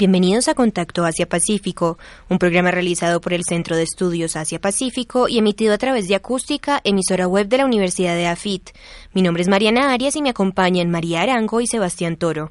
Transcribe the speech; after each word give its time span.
Bienvenidos 0.00 0.48
a 0.48 0.54
Contacto 0.54 1.04
Asia-Pacífico, 1.04 1.98
un 2.30 2.38
programa 2.38 2.70
realizado 2.70 3.20
por 3.20 3.34
el 3.34 3.44
Centro 3.44 3.76
de 3.76 3.82
Estudios 3.82 4.34
Asia-Pacífico 4.34 5.28
y 5.28 5.36
emitido 5.36 5.74
a 5.74 5.76
través 5.76 6.08
de 6.08 6.14
Acústica, 6.14 6.80
emisora 6.84 7.28
web 7.28 7.48
de 7.48 7.58
la 7.58 7.66
Universidad 7.66 8.14
de 8.14 8.26
AFIT. 8.26 8.70
Mi 9.12 9.20
nombre 9.20 9.42
es 9.42 9.48
Mariana 9.50 9.92
Arias 9.92 10.16
y 10.16 10.22
me 10.22 10.30
acompañan 10.30 10.88
María 10.88 11.20
Arango 11.20 11.60
y 11.60 11.66
Sebastián 11.66 12.16
Toro. 12.16 12.50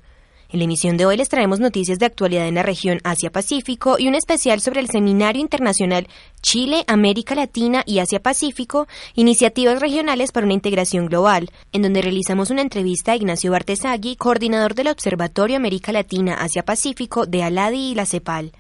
En 0.52 0.58
la 0.58 0.66
emisión 0.66 0.98
de 0.98 1.06
hoy 1.06 1.16
les 1.16 1.30
traemos 1.30 1.60
noticias 1.60 2.00
de 2.00 2.08
actualidad 2.08 2.48
en 2.48 2.56
la 2.56 2.64
región 2.64 3.02
Asia-Pacífico 3.04 4.00
y 4.00 4.08
un 4.08 4.16
especial 4.16 4.62
sobre 4.62 4.80
el 4.80 4.90
Seminario 4.90 5.40
Internacional 5.40 6.08
Chile, 6.42 6.84
América 6.88 7.36
Latina 7.36 7.84
y 7.86 8.00
Asia-Pacífico, 8.00 8.88
iniciativas 9.14 9.80
regionales 9.80 10.32
para 10.32 10.48
una 10.48 10.56
integración 10.56 11.06
global, 11.06 11.52
en 11.72 11.84
donde 11.84 12.02
realizamos 12.02 12.50
una 12.50 12.64
entrevista 12.64 13.12
a 13.12 13.16
Ignacio 13.16 13.52
Bartesagui, 13.52 14.16
coordinador 14.16 14.74
del 14.74 14.88
Observatorio 14.88 15.56
América 15.56 15.92
Latina 15.92 16.34
Asia-Pacífico 16.42 17.28
de 17.28 17.44
Aladi 17.44 17.92
y 17.92 17.96
la 17.96 18.08
CEPAL. 18.08 18.52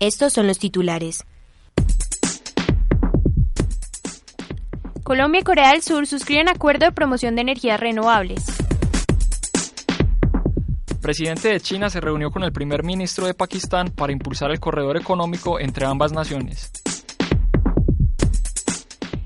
Estos 0.00 0.32
son 0.32 0.46
los 0.46 0.58
titulares. 0.58 1.26
Colombia 5.02 5.42
y 5.42 5.44
Corea 5.44 5.72
del 5.72 5.82
Sur 5.82 6.06
suscriben 6.06 6.48
acuerdo 6.48 6.86
de 6.86 6.92
promoción 6.92 7.34
de 7.34 7.42
energías 7.42 7.78
renovables. 7.78 8.63
El 11.04 11.08
presidente 11.08 11.48
de 11.48 11.60
China 11.60 11.90
se 11.90 12.00
reunió 12.00 12.30
con 12.30 12.44
el 12.44 12.52
primer 12.54 12.82
ministro 12.82 13.26
de 13.26 13.34
Pakistán 13.34 13.90
para 13.90 14.10
impulsar 14.10 14.50
el 14.50 14.58
corredor 14.58 14.96
económico 14.96 15.60
entre 15.60 15.84
ambas 15.84 16.12
naciones. 16.12 16.72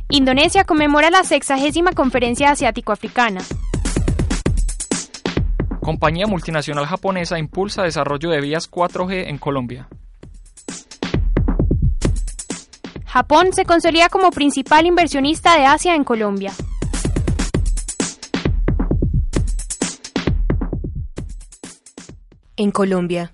Indonesia 0.08 0.64
conmemora 0.64 1.08
la 1.08 1.22
sexagésima 1.22 1.92
conferencia 1.92 2.50
asiático-africana. 2.50 3.42
Compañía 5.80 6.26
multinacional 6.26 6.84
japonesa 6.84 7.38
impulsa 7.38 7.84
desarrollo 7.84 8.30
de 8.30 8.40
vías 8.40 8.68
4G 8.68 9.28
en 9.28 9.38
Colombia. 9.38 9.88
Japón 13.06 13.52
se 13.52 13.64
consolida 13.64 14.08
como 14.08 14.32
principal 14.32 14.84
inversionista 14.84 15.56
de 15.56 15.66
Asia 15.66 15.94
en 15.94 16.02
Colombia. 16.02 16.52
En 22.60 22.72
Colombia. 22.72 23.32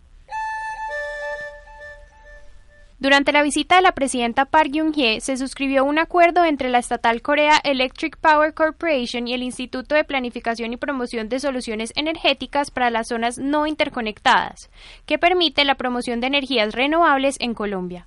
Durante 2.99 3.33
la 3.33 3.43
visita 3.43 3.77
de 3.77 3.81
la 3.81 3.93
presidenta 3.93 4.45
Park 4.45 4.71
Geun-hye 4.71 5.21
se 5.23 5.39
suscribió 5.39 5.87
un 5.87 5.99
acuerdo 5.99 6.45
entre 6.45 6.69
la 6.69 6.79
estatal 6.79 7.23
Korea 7.23 7.59
Electric 7.65 8.19
Power 8.19 8.53
Corporation 8.53 9.27
y 9.27 9.33
el 9.33 9.43
Instituto 9.43 9.95
de 9.95 10.05
Planificación 10.05 10.75
y 10.75 10.77
Promoción 10.77 11.31
de 11.31 11.41
Soluciones 11.41 11.95
Energéticas 11.97 12.71
para 12.71 12.91
las 12.91 13.09
zonas 13.09 13.39
no 13.39 13.67
interconectadas, 13.67 14.69
que 15.07 15.19
permite 15.19 15.65
la 15.65 15.77
promoción 15.77 16.21
de 16.21 16.27
energías 16.27 16.75
renovables 16.75 17.37
en 17.41 17.55
Colombia. 17.55 18.07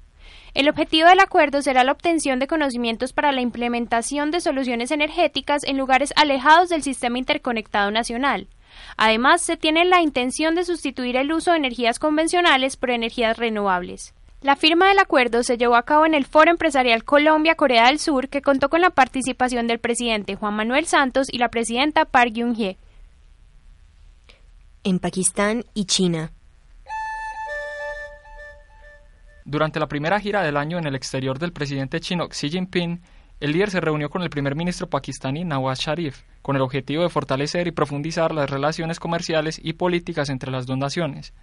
El 0.53 0.69
objetivo 0.69 1.09
del 1.09 1.19
acuerdo 1.19 1.63
será 1.63 1.83
la 1.83 1.93
obtención 1.93 2.37
de 2.37 2.45
conocimientos 2.45 3.11
para 3.11 3.31
la 3.31 3.41
implementación 3.41 4.29
de 4.29 4.39
soluciones 4.39 4.91
energéticas 4.91 5.63
en 5.63 5.77
lugares 5.77 6.13
alejados 6.15 6.69
del 6.69 6.83
sistema 6.83 7.17
interconectado 7.17 7.89
nacional. 7.89 8.47
Además, 8.97 9.41
se 9.41 9.57
tiene 9.57 9.85
la 9.85 10.01
intención 10.01 10.55
de 10.55 10.65
sustituir 10.65 11.15
el 11.15 11.31
uso 11.31 11.51
de 11.51 11.57
energías 11.57 11.99
convencionales 11.99 12.77
por 12.77 12.91
energías 12.91 13.37
renovables. 13.37 14.13
La 14.41 14.55
firma 14.55 14.87
del 14.87 14.99
acuerdo 14.99 15.41
se 15.41 15.57
llevó 15.57 15.75
a 15.75 15.83
cabo 15.83 16.05
en 16.05 16.13
el 16.13 16.25
Foro 16.25 16.51
Empresarial 16.51 17.03
Colombia-Corea 17.03 17.87
del 17.87 17.99
Sur, 17.99 18.29
que 18.29 18.41
contó 18.41 18.69
con 18.69 18.81
la 18.81 18.91
participación 18.91 19.67
del 19.67 19.79
presidente 19.79 20.35
Juan 20.35 20.53
Manuel 20.53 20.85
Santos 20.85 21.27
y 21.31 21.39
la 21.39 21.49
presidenta 21.49 22.05
Park 22.05 22.33
Geun-hye. 22.35 22.77
En 24.83 24.99
Pakistán 24.99 25.65
y 25.73 25.85
China. 25.85 26.31
Durante 29.43 29.79
la 29.79 29.87
primera 29.87 30.19
gira 30.19 30.43
del 30.43 30.57
año 30.57 30.77
en 30.77 30.85
el 30.85 30.95
exterior 30.95 31.39
del 31.39 31.53
presidente 31.53 31.99
chino 31.99 32.27
Xi 32.29 32.49
Jinping, 32.49 33.01
el 33.39 33.51
líder 33.51 33.69
se 33.69 33.81
reunió 33.81 34.09
con 34.09 34.23
el 34.23 34.31
primer 34.31 34.55
ministro 34.55 34.89
pakistaní 34.89 35.43
Nawaz 35.43 35.79
Sharif, 35.79 36.23
con 36.41 36.55
el 36.55 36.61
objetivo 36.61 37.03
de 37.03 37.09
fortalecer 37.09 37.67
y 37.67 37.71
profundizar 37.71 38.33
las 38.33 38.49
relaciones 38.49 38.99
comerciales 38.99 39.59
y 39.63 39.73
políticas 39.73 40.29
entre 40.29 40.51
las 40.51 40.65
dos 40.65 40.77
naciones. 40.77 41.33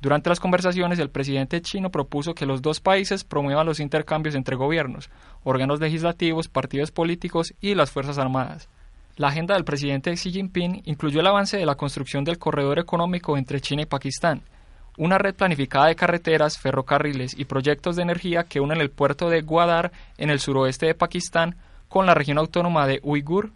Durante 0.00 0.30
las 0.30 0.40
conversaciones, 0.40 0.98
el 0.98 1.10
presidente 1.10 1.60
chino 1.60 1.90
propuso 1.90 2.34
que 2.34 2.46
los 2.46 2.62
dos 2.62 2.80
países 2.80 3.24
promuevan 3.24 3.66
los 3.66 3.80
intercambios 3.80 4.34
entre 4.34 4.56
gobiernos, 4.56 5.10
órganos 5.42 5.80
legislativos, 5.80 6.48
partidos 6.48 6.92
políticos 6.92 7.52
y 7.60 7.74
las 7.74 7.90
Fuerzas 7.90 8.18
Armadas. 8.18 8.68
La 9.16 9.28
agenda 9.28 9.54
del 9.54 9.64
presidente 9.64 10.12
Xi 10.14 10.30
Jinping 10.30 10.82
incluyó 10.84 11.20
el 11.20 11.26
avance 11.26 11.58
de 11.58 11.66
la 11.66 11.74
construcción 11.74 12.24
del 12.24 12.38
corredor 12.38 12.78
económico 12.78 13.36
entre 13.36 13.60
China 13.60 13.82
y 13.82 13.86
Pakistán, 13.86 14.42
una 15.00 15.16
red 15.16 15.34
planificada 15.34 15.86
de 15.86 15.96
carreteras, 15.96 16.58
ferrocarriles 16.58 17.34
y 17.38 17.46
proyectos 17.46 17.96
de 17.96 18.02
energía 18.02 18.44
que 18.44 18.60
unen 18.60 18.82
el 18.82 18.90
puerto 18.90 19.30
de 19.30 19.40
Gwadar 19.40 19.92
en 20.18 20.28
el 20.28 20.40
suroeste 20.40 20.84
de 20.84 20.94
Pakistán 20.94 21.56
con 21.88 22.04
la 22.04 22.12
región 22.12 22.36
autónoma 22.36 22.86
de 22.86 23.00
Uigur, 23.02 23.50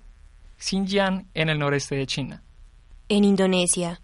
Xinjiang 0.56 1.26
en 1.34 1.50
el 1.50 1.58
noreste 1.58 1.96
de 1.96 2.06
China. 2.06 2.42
En 3.10 3.24
Indonesia. 3.24 4.00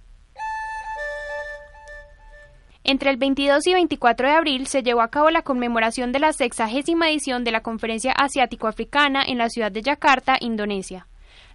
Entre 2.84 3.08
el 3.08 3.16
22 3.16 3.66
y 3.68 3.72
24 3.72 4.28
de 4.28 4.34
abril 4.34 4.66
se 4.66 4.82
llevó 4.82 5.00
a 5.00 5.08
cabo 5.08 5.30
la 5.30 5.40
conmemoración 5.40 6.12
de 6.12 6.18
la 6.18 6.34
sexagésima 6.34 7.08
edición 7.08 7.42
de 7.42 7.52
la 7.52 7.62
Conferencia 7.62 8.12
Asiático-Africana 8.12 9.22
en 9.26 9.38
la 9.38 9.48
ciudad 9.48 9.72
de 9.72 9.80
Yakarta, 9.80 10.36
Indonesia. 10.40 11.06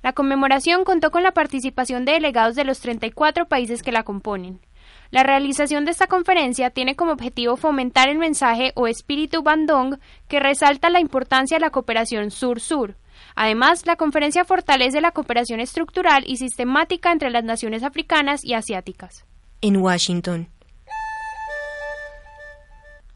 La 0.02 0.14
conmemoración 0.14 0.84
contó 0.84 1.12
con 1.12 1.22
la 1.22 1.34
participación 1.34 2.06
de 2.06 2.14
delegados 2.14 2.56
de 2.56 2.64
los 2.64 2.80
34 2.80 3.46
países 3.46 3.84
que 3.84 3.92
la 3.92 4.02
componen. 4.02 4.60
La 5.12 5.24
realización 5.24 5.86
de 5.86 5.92
esta 5.92 6.08
conferencia 6.08 6.70
tiene 6.70 6.96
como 6.96 7.12
objetivo 7.12 7.58
fomentar 7.58 8.10
el 8.10 8.18
mensaje 8.18 8.72
o 8.76 8.88
espíritu 8.88 9.44
Bandung 9.44 9.98
que 10.28 10.40
resalta 10.40 10.90
la 10.90 11.00
importancia 11.00 11.58
de 11.58 11.62
la 11.62 11.70
cooperación 11.70 12.32
sur-sur. 12.32 12.96
Además, 13.36 13.86
la 13.86 13.96
conferencia 13.96 14.46
fortalece 14.46 15.02
la 15.02 15.12
cooperación 15.12 15.60
estructural 15.60 16.24
y 16.28 16.38
sistemática 16.38 17.12
entre 17.12 17.30
las 17.30 17.44
naciones 17.44 17.84
africanas 17.84 18.44
y 18.44 18.54
asiáticas. 18.54 19.26
En 19.62 19.78
Washington. 19.78 20.50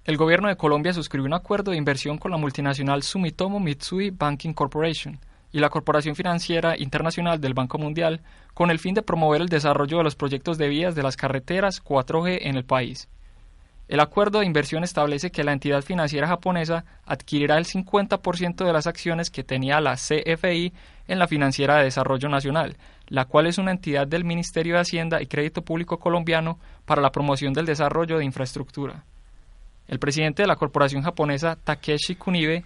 El 0.06 0.18
gobierno 0.18 0.48
de 0.48 0.58
Colombia 0.58 0.94
suscribió 0.94 1.28
un 1.28 1.34
acuerdo 1.34 1.72
de 1.72 1.78
inversión 1.78 2.18
con 2.18 2.32
la 2.32 2.38
multinacional 2.38 3.04
Sumitomo 3.04 3.60
Mitsui 3.60 4.10
Banking 4.10 4.54
Corporation 4.54 5.20
y 5.52 5.60
la 5.60 5.70
Corporación 5.70 6.16
Financiera 6.16 6.78
Internacional 6.78 7.42
del 7.42 7.54
Banco 7.54 7.78
Mundial 7.78 8.22
con 8.54 8.72
el 8.72 8.80
fin 8.80 8.94
de 8.94 9.02
promover 9.02 9.42
el 9.42 9.50
desarrollo 9.50 9.98
de 9.98 10.04
los 10.04 10.16
proyectos 10.16 10.58
de 10.58 10.68
vías 10.68 10.96
de 10.96 11.04
las 11.04 11.18
carreteras 11.18 11.84
4G 11.84 12.40
en 12.42 12.56
el 12.56 12.66
país. 12.66 13.08
El 13.88 14.02
acuerdo 14.02 14.40
de 14.40 14.46
inversión 14.46 14.84
establece 14.84 15.32
que 15.32 15.44
la 15.44 15.52
entidad 15.52 15.82
financiera 15.82 16.28
japonesa 16.28 16.86
adquirirá 17.06 17.58
el 17.58 17.66
50% 17.66 18.64
de 18.64 18.72
las 18.72 18.86
acciones 18.86 19.32
que 19.32 19.44
tenía 19.44 19.82
la 19.82 19.96
CFI 19.96 20.72
en 21.08 21.18
la 21.18 21.28
Financiera 21.28 21.78
de 21.78 21.86
Desarrollo 21.86 22.30
Nacional, 22.30 22.78
la 23.08 23.26
cual 23.26 23.48
es 23.48 23.58
una 23.58 23.72
entidad 23.72 24.06
del 24.06 24.26
Ministerio 24.26 24.76
de 24.76 24.82
Hacienda 24.82 25.24
y 25.24 25.26
Crédito 25.26 25.64
Público 25.64 25.98
colombiano 25.98 26.60
para 26.86 27.02
la 27.02 27.12
promoción 27.12 27.52
del 27.52 27.66
desarrollo 27.66 28.20
de 28.20 28.26
infraestructura. 28.26 29.06
El 29.88 29.98
presidente 29.98 30.44
de 30.44 30.48
la 30.48 30.56
corporación 30.56 31.02
japonesa, 31.02 31.56
Takeshi 31.56 32.14
Kunibe, 32.14 32.64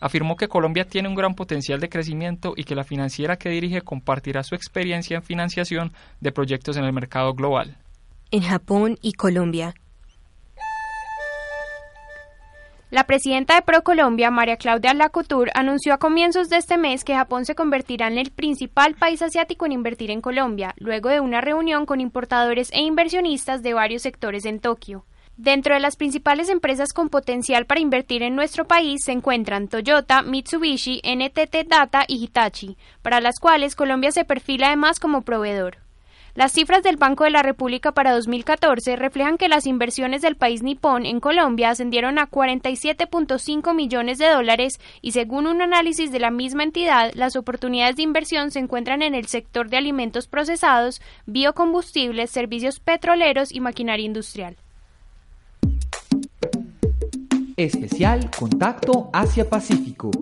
afirmó 0.00 0.36
que 0.36 0.48
Colombia 0.48 0.84
tiene 0.84 1.08
un 1.08 1.14
gran 1.14 1.34
potencial 1.34 1.80
de 1.80 1.88
crecimiento 1.88 2.54
y 2.56 2.64
que 2.64 2.74
la 2.74 2.84
financiera 2.84 3.36
que 3.36 3.50
dirige 3.50 3.82
compartirá 3.82 4.42
su 4.42 4.54
experiencia 4.54 5.16
en 5.16 5.22
financiación 5.22 5.92
de 6.20 6.32
proyectos 6.32 6.76
en 6.76 6.84
el 6.84 6.92
mercado 6.92 7.34
global. 7.34 7.76
En 8.30 8.42
Japón 8.42 8.98
y 9.02 9.12
Colombia. 9.12 9.74
La 12.90 13.04
presidenta 13.04 13.54
de 13.54 13.60
ProColombia, 13.60 14.30
María 14.30 14.56
Claudia 14.56 14.94
Lacouture, 14.94 15.50
anunció 15.54 15.92
a 15.92 15.98
comienzos 15.98 16.48
de 16.48 16.56
este 16.56 16.78
mes 16.78 17.04
que 17.04 17.14
Japón 17.14 17.44
se 17.44 17.54
convertirá 17.54 18.08
en 18.08 18.16
el 18.16 18.30
principal 18.30 18.94
país 18.94 19.20
asiático 19.20 19.66
en 19.66 19.72
invertir 19.72 20.10
en 20.10 20.22
Colombia, 20.22 20.74
luego 20.78 21.10
de 21.10 21.20
una 21.20 21.42
reunión 21.42 21.84
con 21.84 22.00
importadores 22.00 22.70
e 22.72 22.80
inversionistas 22.80 23.62
de 23.62 23.74
varios 23.74 24.00
sectores 24.00 24.46
en 24.46 24.58
Tokio. 24.58 25.04
Dentro 25.38 25.72
de 25.72 25.78
las 25.78 25.94
principales 25.94 26.48
empresas 26.48 26.92
con 26.92 27.10
potencial 27.10 27.64
para 27.64 27.78
invertir 27.78 28.24
en 28.24 28.34
nuestro 28.34 28.66
país 28.66 29.04
se 29.04 29.12
encuentran 29.12 29.68
Toyota, 29.68 30.22
Mitsubishi, 30.22 31.00
NTT 31.04 31.68
Data 31.68 32.04
y 32.08 32.24
Hitachi, 32.24 32.76
para 33.02 33.20
las 33.20 33.38
cuales 33.38 33.76
Colombia 33.76 34.10
se 34.10 34.24
perfila 34.24 34.66
además 34.66 34.98
como 34.98 35.22
proveedor. 35.22 35.76
Las 36.34 36.50
cifras 36.50 36.82
del 36.82 36.96
Banco 36.96 37.22
de 37.22 37.30
la 37.30 37.44
República 37.44 37.92
para 37.92 38.14
2014 38.14 38.96
reflejan 38.96 39.38
que 39.38 39.48
las 39.48 39.68
inversiones 39.68 40.22
del 40.22 40.34
país 40.34 40.64
nipón 40.64 41.06
en 41.06 41.20
Colombia 41.20 41.70
ascendieron 41.70 42.18
a 42.18 42.28
47.5 42.28 43.76
millones 43.76 44.18
de 44.18 44.28
dólares 44.28 44.80
y 45.02 45.12
según 45.12 45.46
un 45.46 45.62
análisis 45.62 46.10
de 46.10 46.18
la 46.18 46.32
misma 46.32 46.64
entidad, 46.64 47.12
las 47.14 47.36
oportunidades 47.36 47.94
de 47.94 48.02
inversión 48.02 48.50
se 48.50 48.58
encuentran 48.58 49.02
en 49.02 49.14
el 49.14 49.28
sector 49.28 49.70
de 49.70 49.76
alimentos 49.76 50.26
procesados, 50.26 51.00
biocombustibles, 51.26 52.28
servicios 52.28 52.80
petroleros 52.80 53.52
y 53.52 53.60
maquinaria 53.60 54.04
industrial. 54.04 54.56
Especial 57.58 58.30
Contacto 58.30 59.10
Asia-Pacífico. 59.12 60.12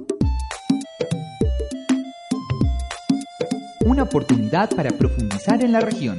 una 3.85 4.05
oportunidad 4.05 4.75
para 4.75 4.91
profundizar 4.91 5.63
en 5.63 5.73
la 5.73 5.81
región. 5.81 6.19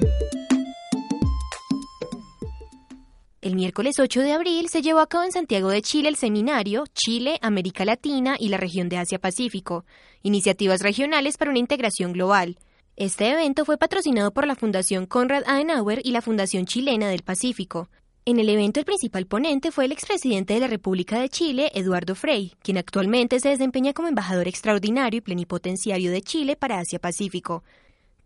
El 3.41 3.55
miércoles 3.55 3.99
8 3.99 4.21
de 4.21 4.31
abril 4.31 4.69
se 4.69 4.83
llevó 4.83 4.99
a 4.99 5.07
cabo 5.07 5.23
en 5.23 5.31
Santiago 5.31 5.69
de 5.69 5.81
Chile 5.81 6.09
el 6.09 6.15
seminario 6.15 6.85
Chile, 6.93 7.39
América 7.41 7.83
Latina 7.83 8.35
y 8.39 8.49
la 8.49 8.57
región 8.57 8.87
de 8.87 8.97
Asia-Pacífico, 8.97 9.85
iniciativas 10.21 10.81
regionales 10.81 11.37
para 11.37 11.49
una 11.49 11.59
integración 11.59 12.13
global. 12.13 12.59
Este 12.95 13.29
evento 13.31 13.65
fue 13.65 13.77
patrocinado 13.77 14.31
por 14.31 14.45
la 14.47 14.55
Fundación 14.55 15.07
Konrad 15.07 15.43
Adenauer 15.47 16.01
y 16.03 16.11
la 16.11 16.21
Fundación 16.21 16.65
Chilena 16.65 17.09
del 17.09 17.23
Pacífico. 17.23 17.89
En 18.29 18.41
el 18.41 18.49
evento 18.49 18.81
el 18.81 18.85
principal 18.85 19.25
ponente 19.25 19.71
fue 19.71 19.85
el 19.85 19.93
expresidente 19.93 20.53
de 20.53 20.59
la 20.59 20.67
República 20.67 21.17
de 21.17 21.29
Chile, 21.29 21.71
Eduardo 21.73 22.13
Frei, 22.13 22.51
quien 22.61 22.77
actualmente 22.77 23.39
se 23.39 23.47
desempeña 23.47 23.93
como 23.93 24.09
embajador 24.09 24.49
extraordinario 24.49 25.19
y 25.19 25.21
plenipotenciario 25.21 26.11
de 26.11 26.21
Chile 26.21 26.57
para 26.57 26.79
Asia-Pacífico. 26.79 27.63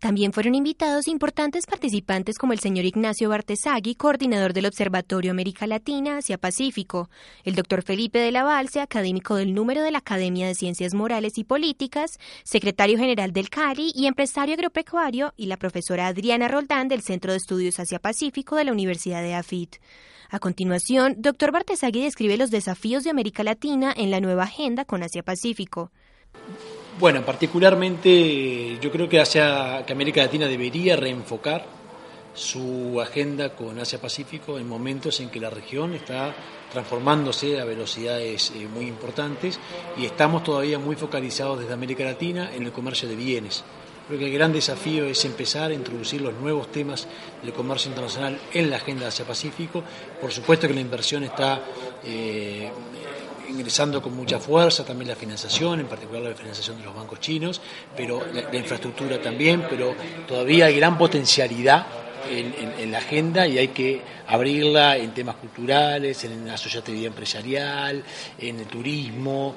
También 0.02 0.32
fueron 0.32 0.56
invitados 0.56 1.06
importantes 1.06 1.64
participantes 1.64 2.36
como 2.36 2.52
el 2.52 2.58
señor 2.58 2.84
Ignacio 2.84 3.28
Bartesagui, 3.28 3.94
coordinador 3.94 4.52
del 4.52 4.66
Observatorio 4.66 5.30
América 5.30 5.68
Latina 5.68 6.16
Asia-Pacífico, 6.16 7.08
el 7.44 7.54
doctor 7.54 7.84
Felipe 7.84 8.18
de 8.18 8.32
la 8.32 8.42
Valse, 8.42 8.80
académico 8.80 9.36
del 9.36 9.54
número 9.54 9.80
de 9.80 9.92
la 9.92 9.98
Academia 9.98 10.48
de 10.48 10.56
Ciencias 10.56 10.92
Morales 10.92 11.38
y 11.38 11.44
Políticas, 11.44 12.18
secretario 12.42 12.98
general 12.98 13.32
del 13.32 13.48
CALI 13.48 13.92
y 13.94 14.06
empresario 14.06 14.54
agropecuario, 14.54 15.34
y 15.36 15.46
la 15.46 15.56
profesora 15.56 16.08
Adriana 16.08 16.48
Roldán 16.48 16.88
del 16.88 17.02
Centro 17.02 17.30
de 17.30 17.38
Estudios 17.38 17.78
Asia-Pacífico 17.78 18.56
de 18.56 18.64
la 18.64 18.72
Universidad 18.72 19.22
de 19.22 19.36
AFIT. 19.36 19.76
A 20.30 20.40
continuación, 20.40 21.14
doctor 21.18 21.52
Bartesagui 21.52 22.02
describe 22.02 22.36
los 22.36 22.50
desafíos 22.50 23.04
de 23.04 23.10
América 23.10 23.44
Latina 23.44 23.94
en 23.96 24.10
la 24.10 24.20
nueva 24.20 24.42
agenda 24.42 24.84
con 24.84 25.04
Asia-Pacífico. 25.04 25.92
Bueno, 26.98 27.24
particularmente 27.24 28.78
yo 28.78 28.92
creo 28.92 29.08
que, 29.08 29.18
Asia, 29.18 29.82
que 29.86 29.92
América 29.92 30.22
Latina 30.22 30.46
debería 30.46 30.94
reenfocar 30.94 31.64
su 32.34 33.00
agenda 33.00 33.54
con 33.54 33.78
Asia-Pacífico 33.78 34.58
en 34.58 34.68
momentos 34.68 35.20
en 35.20 35.30
que 35.30 35.40
la 35.40 35.50
región 35.50 35.94
está 35.94 36.34
transformándose 36.70 37.60
a 37.60 37.64
velocidades 37.64 38.52
eh, 38.54 38.66
muy 38.72 38.86
importantes 38.86 39.58
y 39.98 40.06
estamos 40.06 40.42
todavía 40.42 40.78
muy 40.78 40.96
focalizados 40.96 41.60
desde 41.60 41.74
América 41.74 42.04
Latina 42.04 42.50
en 42.54 42.64
el 42.64 42.72
comercio 42.72 43.08
de 43.08 43.16
bienes. 43.16 43.64
Creo 44.06 44.18
que 44.18 44.26
el 44.26 44.32
gran 44.32 44.52
desafío 44.52 45.04
es 45.04 45.24
empezar 45.24 45.70
a 45.70 45.74
introducir 45.74 46.20
los 46.20 46.34
nuevos 46.34 46.72
temas 46.72 47.06
del 47.42 47.52
comercio 47.52 47.90
internacional 47.90 48.38
en 48.52 48.68
la 48.68 48.76
agenda 48.76 49.08
Asia-Pacífico. 49.08 49.82
Por 50.20 50.32
supuesto 50.32 50.66
que 50.66 50.74
la 50.74 50.80
inversión 50.80 51.24
está 51.24 51.62
eh, 52.04 52.70
ingresando 53.52 54.02
con 54.02 54.14
mucha 54.16 54.38
fuerza, 54.38 54.84
también 54.84 55.08
la 55.08 55.16
financiación, 55.16 55.80
en 55.80 55.86
particular 55.86 56.22
la 56.22 56.34
financiación 56.34 56.78
de 56.78 56.84
los 56.84 56.94
bancos 56.94 57.20
chinos, 57.20 57.60
pero 57.96 58.22
la, 58.32 58.56
infraestructura 58.56 59.20
también, 59.20 59.66
pero 59.68 59.94
todavía 60.26 60.66
hay 60.66 60.76
gran 60.76 60.98
potencialidad 60.98 61.86
en, 62.28 62.90
la 62.90 62.98
agenda 62.98 63.46
y 63.46 63.58
hay 63.58 63.68
que 63.68 64.02
abrirla 64.28 64.96
en 64.96 65.12
temas 65.12 65.36
culturales, 65.36 66.24
en 66.24 66.46
la 66.46 66.54
asociatividad 66.54 67.06
empresarial, 67.06 68.02
en 68.38 68.58
el 68.58 68.66
turismo, 68.66 69.56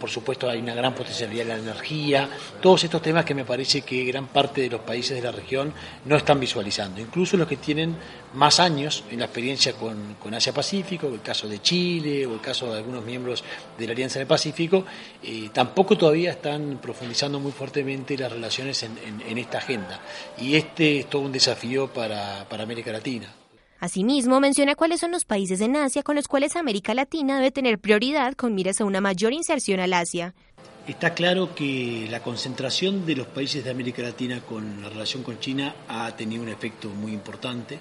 por 0.00 0.10
supuesto 0.10 0.48
hay 0.48 0.58
una 0.60 0.74
gran 0.74 0.94
potencialidad 0.94 1.42
en 1.42 1.48
la 1.48 1.56
energía, 1.56 2.28
todos 2.60 2.84
estos 2.84 3.02
temas 3.02 3.24
que 3.24 3.34
me 3.34 3.44
parece 3.44 3.82
que 3.82 4.04
gran 4.04 4.28
parte 4.28 4.62
de 4.62 4.70
los 4.70 4.80
países 4.80 5.16
de 5.16 5.22
la 5.22 5.32
región 5.32 5.72
no 6.04 6.16
están 6.16 6.40
visualizando, 6.40 7.00
incluso 7.00 7.36
los 7.36 7.48
que 7.48 7.56
tienen 7.56 7.96
más 8.36 8.60
años 8.60 9.04
en 9.10 9.18
la 9.18 9.24
experiencia 9.24 9.72
con, 9.72 10.16
Asia 10.34 10.52
Pacífico, 10.52 11.08
el 11.08 11.22
caso 11.22 11.48
de 11.48 11.62
Chile 11.62 12.26
o 12.26 12.34
el 12.34 12.40
caso 12.40 12.70
de 12.70 12.78
algunos 12.78 13.04
miembros 13.04 13.42
de 13.78 13.86
la 13.86 13.92
Alianza 13.92 14.18
del 14.18 14.28
Pacífico, 14.28 14.84
eh, 15.22 15.48
tampoco 15.52 15.96
todavía 15.96 16.32
están 16.32 16.78
profundizando 16.82 17.40
muy 17.40 17.52
fuertemente 17.52 18.18
las 18.18 18.30
relaciones 18.30 18.82
en, 18.82 19.38
esta 19.38 19.58
agenda. 19.58 20.00
Y 20.38 20.56
este 20.56 21.00
es 21.00 21.06
todo 21.06 21.22
un 21.22 21.32
desafío 21.32 21.75
para, 21.86 22.46
para 22.48 22.62
América 22.62 22.92
Latina. 22.92 23.32
Asimismo, 23.78 24.40
menciona 24.40 24.74
cuáles 24.74 25.00
son 25.00 25.12
los 25.12 25.24
países 25.26 25.60
en 25.60 25.76
Asia 25.76 26.02
con 26.02 26.16
los 26.16 26.28
cuales 26.28 26.56
América 26.56 26.94
Latina 26.94 27.36
debe 27.36 27.50
tener 27.50 27.78
prioridad 27.78 28.34
con 28.34 28.54
miras 28.54 28.80
a 28.80 28.86
una 28.86 29.02
mayor 29.02 29.34
inserción 29.34 29.80
al 29.80 29.92
Asia. 29.92 30.34
Está 30.88 31.14
claro 31.14 31.54
que 31.54 32.06
la 32.10 32.22
concentración 32.22 33.04
de 33.04 33.16
los 33.16 33.26
países 33.26 33.64
de 33.64 33.70
América 33.70 34.02
Latina 34.02 34.40
con 34.40 34.82
la 34.82 34.88
relación 34.88 35.22
con 35.22 35.38
China 35.40 35.74
ha 35.88 36.14
tenido 36.16 36.42
un 36.42 36.48
efecto 36.48 36.88
muy 36.88 37.12
importante 37.12 37.78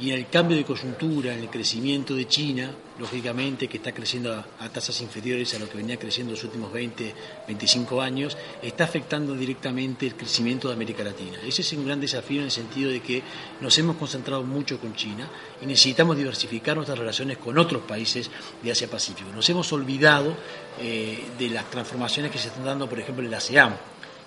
y 0.00 0.12
el 0.12 0.28
cambio 0.28 0.56
de 0.56 0.64
coyuntura, 0.64 1.34
en 1.34 1.40
el 1.40 1.50
crecimiento 1.50 2.14
de 2.14 2.26
China, 2.26 2.70
lógicamente 2.98 3.68
que 3.68 3.76
está 3.76 3.92
creciendo 3.92 4.32
a, 4.32 4.68
tasas 4.70 4.98
inferiores 5.02 5.54
a 5.54 5.58
lo 5.58 5.68
que 5.68 5.76
venía 5.76 5.98
creciendo 5.98 6.32
los 6.32 6.42
últimos 6.42 6.72
20, 6.72 7.14
25 7.46 8.00
años, 8.00 8.36
está 8.62 8.84
afectando 8.84 9.34
directamente 9.34 10.06
el 10.06 10.14
crecimiento 10.14 10.68
de 10.68 10.74
América 10.74 11.04
Latina. 11.04 11.38
Ese 11.46 11.60
es 11.60 11.72
un 11.74 11.84
gran 11.84 12.00
desafío 12.00 12.38
en 12.38 12.46
el 12.46 12.50
sentido 12.50 12.90
de 12.90 13.00
que 13.00 13.22
nos 13.60 13.76
hemos 13.76 13.96
concentrado 13.96 14.42
mucho 14.42 14.80
con 14.80 14.94
China 14.94 15.28
y 15.60 15.66
necesitamos 15.66 16.16
diversificar 16.16 16.76
nuestras 16.76 16.98
relaciones 16.98 17.36
con 17.36 17.58
otros 17.58 17.82
países 17.82 18.30
de 18.62 18.72
Asia 18.72 18.88
Pacífico. 18.88 19.30
Nos 19.34 19.48
hemos 19.50 19.70
olvidado 19.74 20.34
eh, 20.80 21.24
de 21.38 21.50
las 21.50 21.68
transformaciones 21.70 22.32
que 22.32 22.38
se 22.38 22.48
están 22.48 22.64
dando, 22.64 22.88
por 22.88 22.98
ejemplo, 22.98 23.22
en 23.22 23.30
la 23.30 23.36
ASEAN 23.36 23.76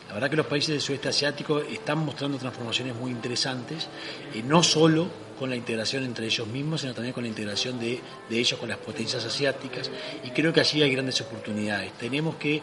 la 0.08 0.16
verdad 0.16 0.30
que 0.30 0.36
los 0.36 0.46
países 0.46 0.70
del 0.70 0.82
sudeste 0.82 1.10
asiático 1.10 1.60
están 1.60 1.98
mostrando 2.00 2.38
transformaciones 2.38 2.96
muy 2.96 3.10
interesantes, 3.10 3.88
eh, 4.34 4.44
no 4.46 4.62
solo 4.62 5.08
con 5.44 5.50
la 5.50 5.58
integración 5.58 6.06
entre 6.06 6.26
ellos 6.26 6.48
mismos, 6.48 6.80
sino 6.80 6.94
también 6.94 7.12
con 7.12 7.24
la 7.24 7.28
integración 7.28 7.78
de, 7.78 8.00
ellos 8.30 8.58
con 8.58 8.70
las 8.70 8.78
potencias 8.78 9.26
asiáticas, 9.26 9.92
y 10.24 10.30
creo 10.30 10.54
que 10.54 10.62
allí 10.62 10.82
hay 10.82 10.90
grandes 10.90 11.20
oportunidades. 11.20 11.92
Tenemos 11.98 12.38
que 12.38 12.62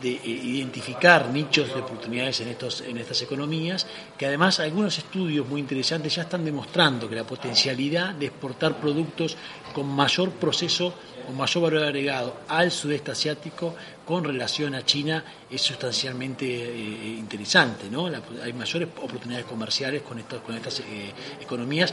de 0.00 0.10
eh, 0.10 0.20
identificar 0.24 1.30
nichos 1.30 1.68
de 1.74 1.80
oportunidades 1.80 2.40
en, 2.40 2.48
estos, 2.48 2.80
en 2.82 2.98
estas 2.98 3.22
economías, 3.22 3.86
que 4.16 4.26
además 4.26 4.60
algunos 4.60 4.98
estudios 4.98 5.46
muy 5.48 5.60
interesantes 5.60 6.14
ya 6.14 6.22
están 6.22 6.44
demostrando 6.44 7.08
que 7.08 7.16
la 7.16 7.24
potencialidad 7.24 8.14
de 8.14 8.26
exportar 8.26 8.80
productos 8.80 9.36
con 9.72 9.86
mayor 9.86 10.30
proceso, 10.32 10.94
con 11.26 11.36
mayor 11.36 11.62
valor 11.64 11.84
agregado 11.84 12.36
al 12.48 12.70
sudeste 12.70 13.10
asiático 13.10 13.74
con 14.04 14.22
relación 14.22 14.74
a 14.74 14.84
China 14.84 15.24
es 15.50 15.60
sustancialmente 15.60 16.46
eh, 16.46 17.16
interesante. 17.18 17.90
¿no? 17.90 18.06
hay 18.42 18.52
mayores 18.52 18.88
oportunidades 19.02 19.46
comerciales 19.46 20.02
con, 20.02 20.18
estos, 20.18 20.40
con 20.42 20.54
estas 20.54 20.80
eh, 20.80 21.12
economías 21.40 21.92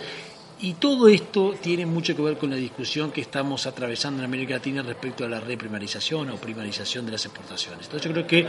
y 0.63 0.75
todo 0.75 1.09
esto 1.09 1.55
tiene 1.61 1.85
mucho 1.85 2.15
que 2.15 2.21
ver 2.21 2.37
con 2.37 2.49
la 2.49 2.55
discusión 2.55 3.11
que 3.11 3.19
estamos 3.19 3.67
atravesando 3.67 4.19
en 4.19 4.25
América 4.25 4.53
Latina 4.53 4.81
respecto 4.81 5.25
a 5.25 5.27
la 5.27 5.41
reprimarización 5.41 6.29
o 6.29 6.37
primarización 6.37 7.05
de 7.05 7.11
las 7.11 7.25
exportaciones. 7.25 7.85
Entonces 7.87 8.07
yo 8.07 8.13
creo 8.13 8.25
que 8.25 8.47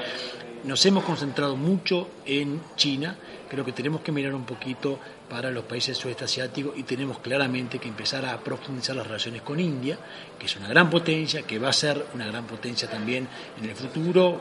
nos 0.64 0.84
hemos 0.86 1.04
concentrado 1.04 1.56
mucho 1.56 2.08
en 2.24 2.60
China, 2.76 3.16
creo 3.50 3.64
que 3.64 3.72
tenemos 3.72 4.00
que 4.00 4.12
mirar 4.12 4.34
un 4.34 4.44
poquito 4.44 4.98
para 5.28 5.50
los 5.50 5.64
países 5.64 5.96
sudeste 5.96 6.24
asiático 6.24 6.72
y 6.76 6.84
tenemos 6.84 7.18
claramente 7.18 7.78
que 7.78 7.88
empezar 7.88 8.24
a 8.24 8.38
profundizar 8.38 8.96
las 8.96 9.06
relaciones 9.06 9.42
con 9.42 9.60
India, 9.60 9.98
que 10.38 10.46
es 10.46 10.56
una 10.56 10.68
gran 10.68 10.88
potencia, 10.88 11.42
que 11.42 11.58
va 11.58 11.68
a 11.68 11.72
ser 11.72 12.06
una 12.14 12.26
gran 12.26 12.46
potencia 12.46 12.88
también 12.88 13.28
en 13.60 13.68
el 13.68 13.74
futuro, 13.74 14.40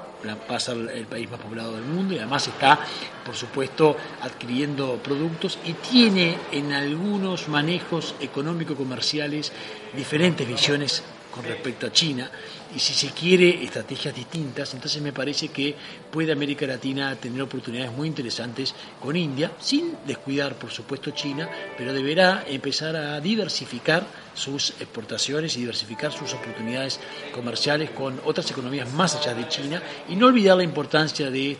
va 0.50 0.56
a 0.56 0.60
ser 0.60 0.77
el 0.94 1.06
país 1.06 1.30
más 1.30 1.39
poblado 1.39 1.74
del 1.74 1.84
mundo 1.84 2.13
y 2.13 2.18
además 2.18 2.48
está, 2.48 2.80
por 3.25 3.36
supuesto, 3.36 3.96
adquiriendo 4.22 4.98
productos 5.03 5.60
y 5.65 5.74
tiene 5.74 6.38
en 6.51 6.72
algunos 6.74 7.50
manejos 7.50 8.15
económico-comerciales 8.20 9.51
diferentes 9.96 10.48
visiones 10.48 11.03
con 11.32 11.44
respecto 11.44 11.88
a 11.88 11.92
China 11.92 12.30
y 12.75 12.80
si 12.80 12.94
se 12.94 13.10
quiere 13.10 13.63
estrategias 13.63 14.15
distintas, 14.15 14.74
entonces 14.74 15.01
me 15.01 15.13
parece 15.13 15.50
que 15.50 15.75
puede 16.12 16.32
América 16.32 16.65
Latina 16.65 17.15
tener 17.15 17.42
oportunidades 17.42 17.92
muy 17.92 18.08
interesantes 18.08 18.74
con 19.00 19.15
India, 19.15 19.51
sin 19.60 19.96
descuidar 20.06 20.56
por 20.56 20.72
supuesto 20.72 21.12
China, 21.12 21.50
pero 21.77 21.94
deberá 21.94 22.46
empezar 22.48 22.96
a 22.96 23.20
diversificar 23.20 24.06
sus 24.34 24.72
exportaciones 24.80 25.56
y 25.56 25.60
diversificar 25.60 26.12
sus 26.12 26.34
oportunidades 26.34 27.00
comerciales 27.34 27.92
con 27.92 28.20
otras 28.25 28.50
economías 28.50 28.92
más 28.94 29.15
allá 29.15 29.34
de 29.34 29.48
China 29.48 29.82
y 30.10 30.15
no 30.15 30.27
olvidar 30.27 30.58
la 30.58 30.63
importancia 30.63 31.30
de, 31.30 31.58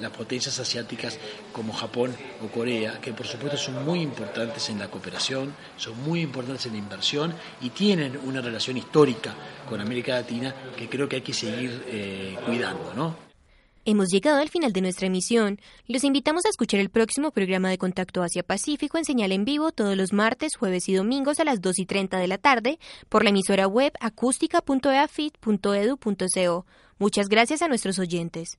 las 0.00 0.10
potencias 0.10 0.58
asiáticas 0.58 1.18
como 1.52 1.72
Japón 1.72 2.14
o 2.44 2.48
Corea, 2.48 3.00
que 3.00 3.12
por 3.12 3.26
supuesto 3.26 3.56
son 3.56 3.84
muy 3.84 4.00
importantes 4.02 4.68
en 4.68 4.78
la 4.78 4.88
cooperación, 4.88 5.54
son 5.76 6.02
muy 6.02 6.20
importantes 6.20 6.66
en 6.66 6.72
la 6.72 6.78
inversión 6.78 7.32
y 7.60 7.70
tienen 7.70 8.18
una 8.24 8.40
relación 8.40 8.76
histórica 8.76 9.34
con 9.68 9.80
América 9.80 10.09
Latina 10.14 10.54
que 10.76 10.88
creo 10.88 11.08
que 11.08 11.16
hay 11.16 11.22
que 11.22 11.32
seguir 11.32 11.82
eh, 11.88 12.36
cuidando, 12.46 12.94
¿no? 12.94 13.16
Hemos 13.86 14.08
llegado 14.08 14.40
al 14.40 14.50
final 14.50 14.74
de 14.74 14.82
nuestra 14.82 15.06
emisión. 15.06 15.58
Los 15.86 16.04
invitamos 16.04 16.44
a 16.44 16.50
escuchar 16.50 16.80
el 16.80 16.90
próximo 16.90 17.30
programa 17.30 17.70
de 17.70 17.78
Contacto 17.78 18.22
Asia 18.22 18.42
Pacífico 18.42 18.98
en 18.98 19.06
señal 19.06 19.32
en 19.32 19.46
vivo 19.46 19.72
todos 19.72 19.96
los 19.96 20.12
martes, 20.12 20.56
jueves 20.56 20.86
y 20.90 20.94
domingos 20.94 21.40
a 21.40 21.44
las 21.44 21.62
2 21.62 21.78
y 21.78 21.86
30 21.86 22.18
de 22.18 22.28
la 22.28 22.36
tarde 22.36 22.78
por 23.08 23.24
la 23.24 23.30
emisora 23.30 23.66
web 23.66 23.94
acústica.eafit.edu.co. 24.00 26.66
Muchas 26.98 27.28
gracias 27.28 27.62
a 27.62 27.68
nuestros 27.68 27.98
oyentes. 27.98 28.58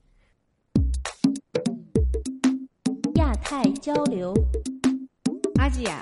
Asia, 5.60 6.02